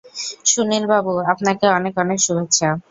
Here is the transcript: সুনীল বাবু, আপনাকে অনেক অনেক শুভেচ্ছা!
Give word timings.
সুনীল 0.45 0.83
বাবু, 0.91 1.13
আপনাকে 1.33 1.65
অনেক 1.77 1.93
অনেক 2.03 2.17
শুভেচ্ছা! 2.25 2.69